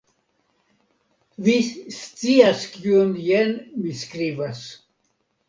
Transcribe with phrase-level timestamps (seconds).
[1.47, 1.57] Vi
[1.97, 3.55] scias kion jen
[3.85, 4.65] mi skribas!